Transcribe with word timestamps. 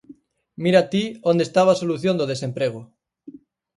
Mira 0.63 0.81
ti 0.91 1.03
onde 1.31 1.43
estaba 1.45 1.69
a 1.73 1.79
solución 1.81 2.15
do 2.17 2.29
desemprego. 2.31 2.81